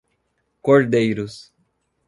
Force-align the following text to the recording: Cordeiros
Cordeiros 0.63 1.53